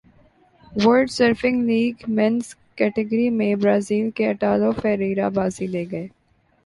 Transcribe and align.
world 0.73 1.09
surfing 1.11 1.61
league 1.63 1.95
men's 2.09 2.45
category 2.77 3.29
میں 3.37 3.53
Brazil 3.55 4.09
کے 4.15 4.27
Italo 4.29 4.71
Ferreira 4.81 5.29
بازی 5.35 5.67
لے 5.67 5.85
گئے 5.91 6.07